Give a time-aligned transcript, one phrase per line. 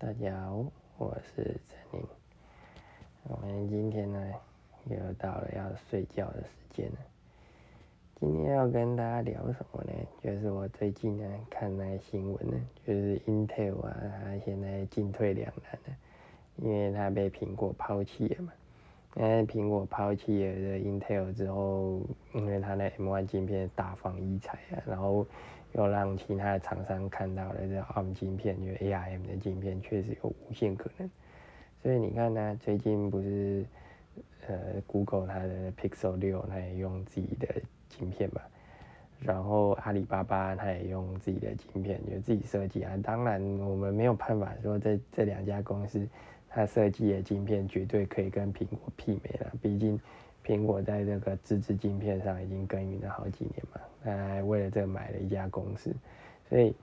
[0.00, 0.64] 大家好，
[0.96, 2.06] 我是陈宁。
[3.24, 4.32] 我们今天呢
[4.84, 6.98] 又到了要睡觉的时间了。
[8.20, 9.92] 今天要跟大家聊什么呢？
[10.22, 12.54] 就是我最近呢看那个新闻呢，
[12.86, 15.96] 就是 Intel 啊，它现在进退两难了，
[16.58, 18.52] 因为它被苹果抛弃了嘛。
[19.16, 22.02] 因为苹果抛弃了 Intel 之后，
[22.34, 25.26] 因为它的 M1 镜片大放异彩啊，然后。
[25.78, 31.08] 又让其他的厂商看到了这 ARM 镜片，就 ARM 的镜片确实有无限可能。
[31.80, 33.64] 所以你看呢，最近不是
[34.48, 34.56] 呃
[34.88, 37.46] Google 它的 Pixel 六它也用自己的
[37.88, 38.40] 晶片嘛，
[39.20, 42.98] 然后阿里巴巴它也用自己的晶片，就自己设计啊。
[43.00, 46.04] 当然我们没有办法说这这两家公司
[46.48, 49.96] 它设计的晶片绝对可以跟苹果媲美了，毕竟。
[50.48, 55.94] 苹果在这个自制镜片上已经耕耘了好几年嘛，那为了这个买了一家公司，
[56.48, 56.74] 所以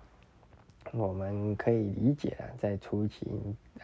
[0.93, 3.25] 我们可以理解啊，在初期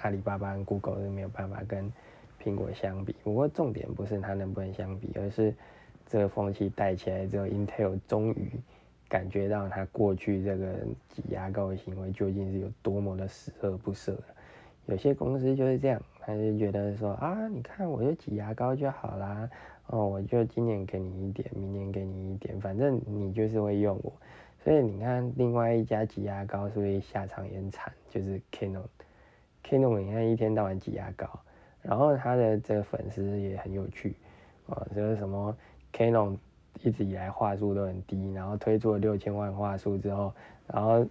[0.03, 1.91] 阿里巴巴跟 Google 是没有办法跟
[2.39, 3.15] 苹果相比。
[3.23, 5.51] 不过重点不是它能不能相比，而是
[6.05, 8.51] 这个风气带起来之后，Intel 终于
[9.09, 10.75] 感觉到它过去这个
[11.09, 14.23] 挤牙膏的行为究竟是有多么的十恶不赦了。
[14.85, 16.01] 有些公司就是这样。
[16.23, 19.49] 他就觉得说啊，你看我就挤牙膏就好啦，
[19.87, 24.13] 哦，我就今年给你一点，明年给你一点，反正你就是会用我。
[24.63, 27.91] 所以你看，另外一家挤牙膏是不是下场也惨？
[28.07, 31.27] 就是 Canon，Canon 你看一天到晚挤牙膏，
[31.81, 34.15] 然后他的这个粉丝也很有趣，
[34.67, 35.57] 啊，就是什么
[35.91, 36.37] Canon
[36.83, 40.31] 一直以来话术都很低，然后推出了六千万话术之后，
[40.67, 41.03] 然后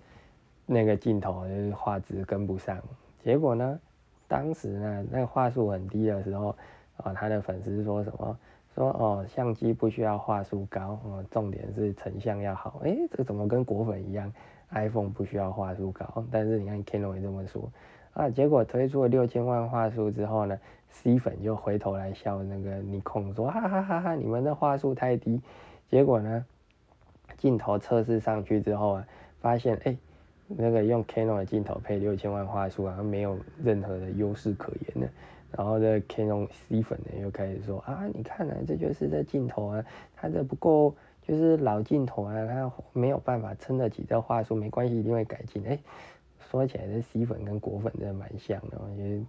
[0.66, 2.80] 那个镜头就是画质跟不上，
[3.22, 3.78] 结果呢？
[4.26, 6.54] 当时呢，那个画素很低的时候，
[6.98, 8.38] 啊，他的粉丝说什么？
[8.76, 12.80] 说哦，相机不需要画素高，哦，重点是成像要好。
[12.84, 14.32] 哎，这怎么跟果粉一样
[14.70, 17.68] ？iPhone 不需要画素高，但是你看 Canon 也这么说，
[18.12, 20.56] 啊，结果推出了六千万画素之后呢
[20.90, 25.42] ，C 粉就回头来笑那个尼控，说哈哈哈哈，你们的画素太低。
[25.88, 26.46] 结果呢，
[27.36, 29.06] 镜头测试上去之后啊，
[29.40, 29.96] 发现哎。
[30.56, 35.08] 那个用 Canon 的镜头配六千万画素啊，没有任何的优势可言的。
[35.56, 39.84] 然后这 Canon C 粉呢又开始说啊，你看啊，这就是这镜头啊，
[40.14, 45.66] 它这不够，就是老镜头啊，它没有办法撑得起这画素，没关系，一定会改进。
[45.66, 45.78] 哎，
[46.38, 49.24] 说起来这 C 粉跟果粉真的蛮像的，我觉得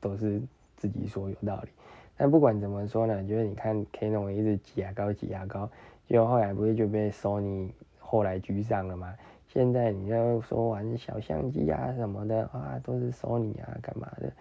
[0.00, 0.40] 都是
[0.76, 1.68] 自己说有道理。
[2.16, 5.68] 但不管怎么说呢，就是你看 Canon 一直挤牙膏挤牙膏，
[6.06, 9.14] 结果后来不是就被 Sony 后来居上了吗？
[9.52, 14.32] 现在你要说玩小相机啊什么的啊，都是索尼啊干嘛的，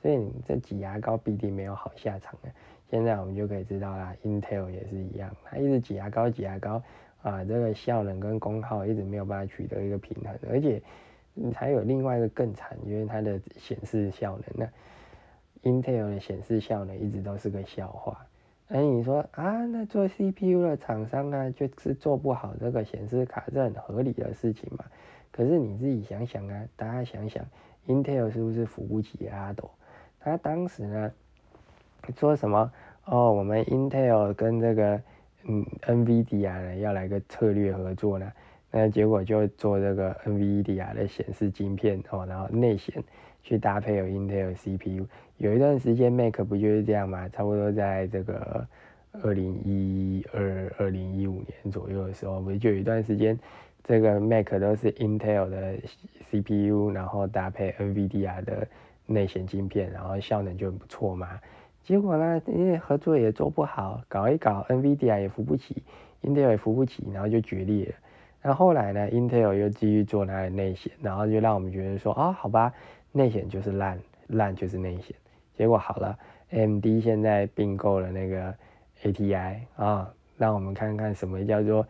[0.00, 2.48] 所以你这挤牙膏必定没有好下场的。
[2.88, 6.80] 现在我们就可以知道啦，Intel 也是一样，它一直挤牙膏挤牙膏
[7.22, 10.80] 啊，这个效能跟功耗一直没有办法取得一个平衡，而且
[11.52, 14.72] 还有另外一个更惨，因为它的显示效能呢
[15.64, 18.24] ，Intel 的显示效能一直都是个笑话。
[18.70, 24.84] 哎，你说啊，那做 CPU 的厂商呢，就是做不好这个显示卡，是很合理的事情嘛。
[25.32, 27.44] 可是你自己想想啊，大家想想
[27.88, 29.68] ，Intel 是不是扶不起阿斗？
[30.20, 31.10] 他当时呢，
[32.16, 32.70] 说什么？
[33.06, 35.02] 哦，我们 Intel 跟这个
[35.48, 38.32] 嗯 NVIDIA 呢要来个策略合作呢，
[38.70, 43.02] 那结果就做这个 NVIDIA 的显示晶片哦，然后内显。
[43.42, 45.06] 去搭配有 Intel CPU，
[45.38, 47.26] 有一段时间 Mac 不就是这样吗？
[47.30, 48.66] 差不多在这个
[49.12, 53.38] 二零一二、二零一五年左右的时候，不就有一段时间，
[53.82, 55.78] 这个 Mac 都是 Intel 的
[56.30, 58.68] CPU，然后搭配 NVIDIA 的
[59.06, 61.40] 内显晶片，然后效能就很不错嘛。
[61.82, 65.82] 结果呢，因为合作也做不好，搞一搞 NVIDIA 也扶不起
[66.22, 67.94] ，Intel 也扶不起，然后就决裂了。
[68.42, 72.72] 那后来呢，Intel 又继续做它的内显，然后就让我们觉得说，啊，好吧。
[73.12, 75.16] 内显就是烂，烂就是内显。
[75.54, 76.16] 结果好了
[76.50, 78.54] ，AMD 现在并购了那个
[79.02, 80.08] ATI 啊，
[80.38, 81.84] 让我们看看什么叫做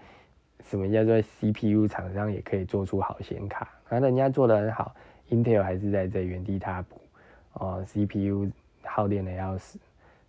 [0.65, 3.69] 什么叫做 CPU 厂商也可以做出好显卡。
[3.91, 4.95] 那人家做的很好
[5.29, 6.99] ，Intel 还是在这原地踏步
[7.53, 8.51] 哦，CPU
[8.83, 9.79] 耗电的要死，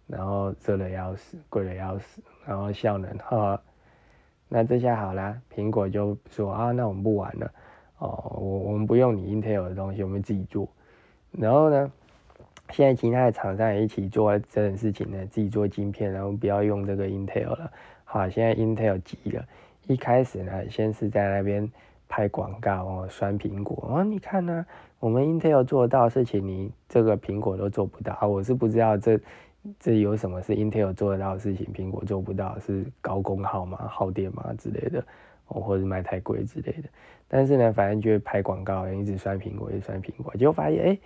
[0.08, 3.62] 然后热的要死，贵的要死，然后效能哈。
[4.54, 7.50] 那这下好啦，苹果就说啊，那我们不玩了
[8.00, 10.68] 哦，我我们不用你 Intel 的东西，我们自己做。
[11.32, 11.90] 然后呢，
[12.72, 17.72] 现在其他的厂商也一起做这件事情呢，自己做晶片，然后不要用这个 Intel 了。
[18.04, 19.46] 好，现在 Intel 急了，
[19.88, 21.72] 一开始呢，先是在那边
[22.10, 24.66] 拍广告哦，酸苹果哦，你看呢，
[25.00, 28.20] 我们 Intel 做到的事情，你这个苹果都做不到。
[28.28, 29.18] 我是不知道这
[29.80, 35.04] 这有什么是 Intel 做得到的事情，苹果做不到，是高功耗嘛、耗电嘛之类的。
[35.54, 36.88] 哦或者卖太贵之类的，
[37.28, 40.98] 但是呢，反正就拍广告，一直酸苹果，一直酸苹果，结果发现，哎，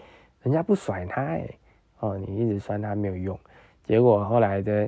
[0.44, 1.50] 人家不甩他哎，
[2.00, 3.40] 哦，你一直酸他没有用。
[3.86, 4.88] 结果后来的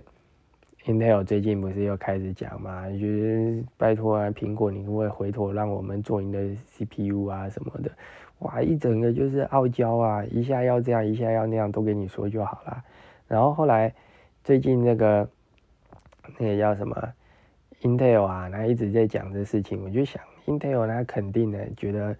[0.85, 7.89] Intel 最近不是又开始讲嘛，就是拜托啊，苹果你会不可以回头让我们做你的 CPU 啊什么的？
[8.39, 12.83] 哇，一整个就是傲娇啊，一下要这样，一下要那样，都跟你说就好了。
[13.27, 13.93] 然后后来
[14.43, 15.29] 最近那个
[16.37, 17.13] 那个叫什么
[17.81, 22.15] Intel 啊，他一直在讲这事情，我就想 Intel 他肯定的觉得。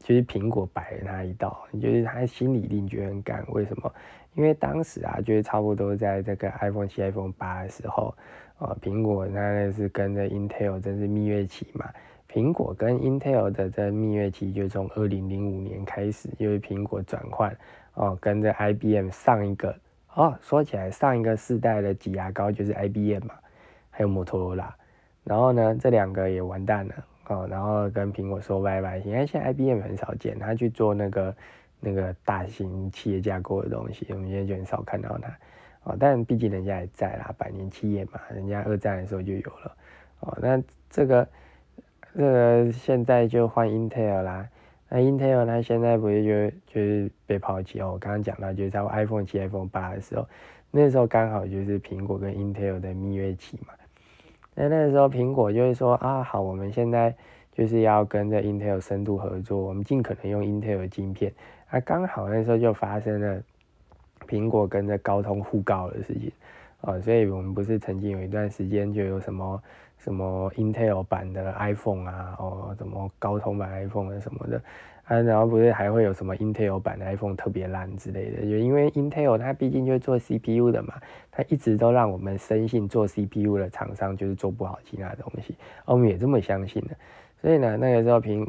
[0.00, 3.44] 就是苹果摆了他一道，就是他心里一定觉得很干。
[3.48, 3.92] 为什么？
[4.34, 8.14] 因为当时啊，就是差不多在这个 iPhone 七、iPhone 八的时候，
[8.58, 11.84] 啊，苹果那是跟着 Intel 真是蜜月期嘛。
[12.32, 17.54] 苹果跟 Intel 的这蜜月期就从二零零五年开始，因为苹果转换
[17.94, 19.74] 哦，跟着 IBM 上一个
[20.14, 23.34] 哦，说起来上一个世代的挤牙膏就是 IBM 嘛，
[23.90, 24.74] 还有摩托罗拉，
[25.24, 26.94] 然后呢，这两个也完蛋了。
[27.28, 28.96] 哦，然后跟苹果说拜拜。
[28.98, 31.36] 因为现在 IBM 很少见，他去做那个
[31.78, 35.28] 那个大型企业架构的东西，我们现在就很少看到他。
[35.84, 39.76] 哦，但毕竟人家也在啦，百年企业嘛，人家二战的时候就有了。
[40.20, 41.28] 哦，那这个
[42.16, 44.48] 这个现在就换 Intel 啦。
[44.88, 47.92] 那 Intel 它现在不是就就是被抛弃哦？
[47.92, 50.26] 我刚刚讲到，就是在 iPhone 七、iPhone 八的时候，
[50.70, 53.74] 那时候刚好就是苹果跟 Intel 的蜜月期嘛。
[54.54, 57.14] 那那个时候，苹果就是说啊，好，我们现在
[57.52, 61.32] 就是要跟着 Intel 深度合作，我们尽可能用 Intel 的晶片。
[61.68, 63.42] 啊，刚好那时候就发生了
[64.26, 66.32] 苹果跟着高通互告的事情
[66.80, 69.62] 啊，所以我们不是曾经有一段时间就有什么
[69.98, 74.60] 什么 Intel 版的 iPhone 啊，哦，什么高通版 iPhone 啊什么的。
[75.04, 80.92] 啊，然后不是还会有什么 Intel 版的 iPhone 特别烂之类的，就因为 Intel 它毕竟就是做 CPU 的嘛，
[81.30, 85.54] 它一直都让我们深信做 CPU 的厂商就是做不好其他东西，
[85.86, 86.94] 我们也这么相信的。
[87.40, 88.46] 所以呢，那个时候苹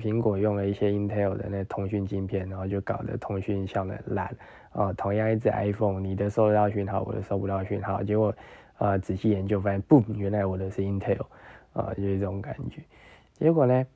[0.00, 4.34] 苹果用了一些 Intel 的那通讯晶片，然后就搞得通讯效能烂
[4.72, 4.90] 啊。
[4.94, 8.34] 同样一只 iPhone，你的收得到讯号，我的收不到讯号，结果
[8.78, 11.26] 啊仔细研究发现，不，原来我的是 Intel
[11.74, 12.80] 啊，就是这种感觉。
[13.34, 13.86] 结果呢？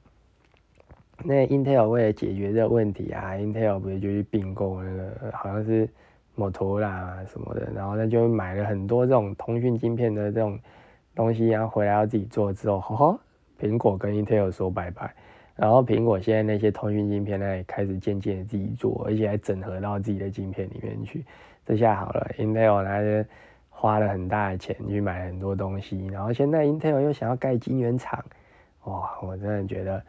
[1.24, 5.88] 那 Intel 为了解决这个问题啊，Intel 不是就去并购那个好像是
[6.34, 10.58] 摩托啦什么的，然后他就买了很多这种通讯晶片的这种
[11.14, 13.20] 东西，然后回来要自己做之后，呵呵，
[13.60, 15.14] 苹果跟 Intel 说拜拜，
[15.54, 21.24] 然后苹果现在那些通讯晶片呢也开始渐渐的自己做，而且还整合到自己的晶片里面去。
[21.64, 23.28] 这下好了，Intel 他就
[23.82, 28.24] 花了很大的钱去买很多东西，然后现在 Intel 又想要盖晶圆厂，
[28.84, 30.00] 哇，我真的觉得。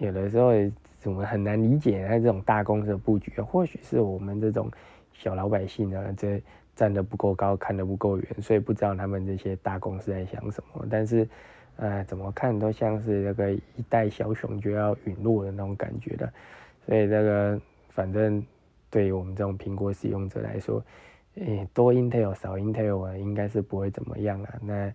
[0.00, 0.50] 有的时候，
[0.98, 4.68] 怎么很难理解那这种大公司的布局，或许是我们这种
[5.12, 6.42] 小老百姓呢，这
[6.74, 10.84] 站得不够高，看得不够远，所以不知道他们这些大公司在想什么。
[10.90, 11.28] 但是，
[11.76, 16.28] 呃，怎么看都像是那个一代小熊就要陨落的那种感觉的。
[16.84, 18.44] 所以，这个反正
[18.90, 20.82] 对于我们这种苹果使用者来说，
[21.40, 24.54] 诶，多 Intel 少 Intel 啊，应该是不会怎么样啊。
[24.62, 24.92] 那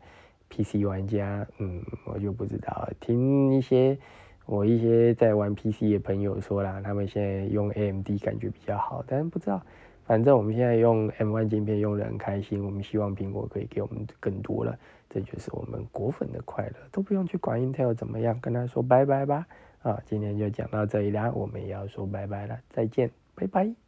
[0.49, 3.97] PC 玩家，嗯，我就不知道，听一些。
[4.45, 9.65] 我一些在玩 PC 的朋友说啦，他们现在用 AMD 感觉比较好，但是不知道，
[10.05, 14.77] 反正我们现在用 M1 镜片用的很开心，我们希望苹果可以给我们更多了，
[15.09, 19.47] 这就是我们果粉的快乐，都不用去管 Intel 怎么样，跟他说拜拜吧。
[19.81, 23.82] 啊，今天就讲到这里啦，我们也要说拜拜了，再见，拜拜。